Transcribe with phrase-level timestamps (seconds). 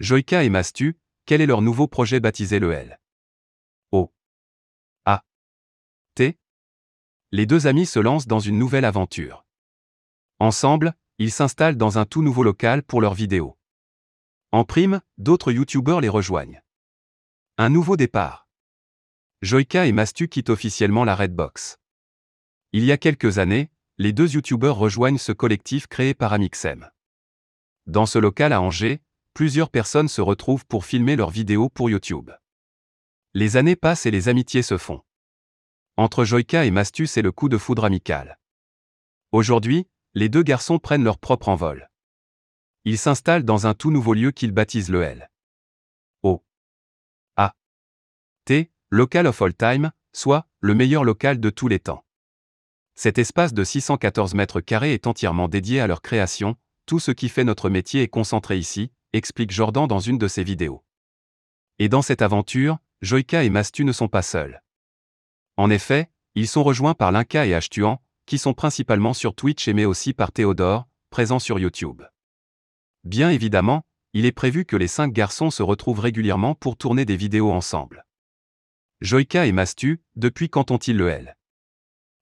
[0.00, 3.00] Joïka et Mastu, quel est leur nouveau projet baptisé le L?
[3.92, 4.12] O
[5.04, 5.24] A
[6.14, 6.36] T
[7.30, 9.46] Les deux amis se lancent dans une nouvelle aventure.
[10.40, 13.56] Ensemble, ils s'installent dans un tout nouveau local pour leurs vidéos.
[14.50, 16.60] En prime, d'autres youtubeurs les rejoignent.
[17.56, 18.48] Un nouveau départ.
[19.42, 21.78] Joïka et Mastu quittent officiellement la Redbox.
[22.72, 26.90] Il y a quelques années, les deux youtubeurs rejoignent ce collectif créé par Amixem.
[27.86, 29.03] Dans ce local à Angers,
[29.34, 32.30] plusieurs personnes se retrouvent pour filmer leurs vidéos pour YouTube.
[33.34, 35.02] Les années passent et les amitiés se font.
[35.96, 38.38] Entre Joïka et Mastu, c'est le coup de foudre amical.
[39.32, 41.90] Aujourd'hui, les deux garçons prennent leur propre envol.
[42.84, 45.30] Ils s'installent dans un tout nouveau lieu qu'ils baptisent le L.
[46.22, 46.44] O.
[47.36, 47.56] A.
[48.44, 48.70] T.
[48.90, 52.04] Local of All Time, soit le meilleur local de tous les temps.
[52.94, 57.28] Cet espace de 614 mètres carrés est entièrement dédié à leur création, tout ce qui
[57.28, 60.84] fait notre métier est concentré ici, explique Jordan dans une de ses vidéos.
[61.78, 64.62] Et dans cette aventure, Joïka et Mastu ne sont pas seuls.
[65.56, 69.72] En effet, ils sont rejoints par Linka et Ashtuan, qui sont principalement sur Twitch et
[69.72, 72.02] mais aussi par Théodore, présent sur YouTube.
[73.04, 77.16] Bien évidemment, il est prévu que les cinq garçons se retrouvent régulièrement pour tourner des
[77.16, 78.06] vidéos ensemble.
[79.00, 81.36] Joïka et Mastu, depuis quand ont-ils le L?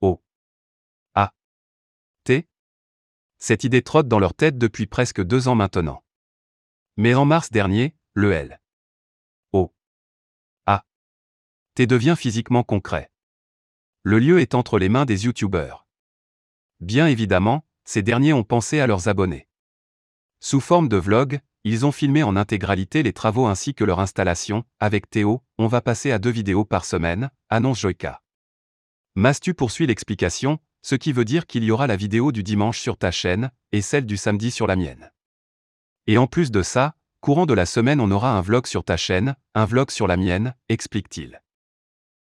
[0.00, 0.22] O
[1.14, 1.32] A
[2.24, 2.46] T
[3.38, 6.04] Cette idée trotte dans leur tête depuis presque deux ans maintenant.
[6.98, 8.60] Mais en mars dernier, le L
[9.52, 9.74] O
[10.64, 10.84] A
[11.74, 13.10] T devient physiquement concret.
[14.02, 15.86] Le lieu est entre les mains des youtubeurs.
[16.80, 19.46] Bien évidemment, ces derniers ont pensé à leurs abonnés.
[20.40, 24.64] Sous forme de vlog, ils ont filmé en intégralité les travaux ainsi que leur installation.
[24.78, 28.22] Avec Théo, on va passer à deux vidéos par semaine, annonce Joyka.
[29.16, 32.96] Mastu poursuit l'explication, ce qui veut dire qu'il y aura la vidéo du dimanche sur
[32.96, 35.10] ta chaîne, et celle du samedi sur la mienne.
[36.06, 38.96] Et en plus de ça, courant de la semaine on aura un vlog sur ta
[38.96, 41.42] chaîne, un vlog sur la mienne, explique-t-il.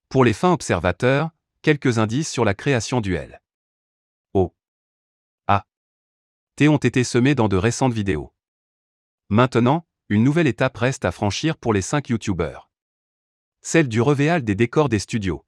[0.10, 3.42] Pour les fins observateurs, quelques indices sur la création du L.
[4.34, 4.56] O.
[5.47, 5.66] A.
[6.56, 8.34] T ont été semés dans de récentes vidéos.
[9.30, 12.69] Maintenant, une nouvelle étape reste à franchir pour les 5 youtubeurs.
[13.62, 15.46] Celle du revéal des décors des studios.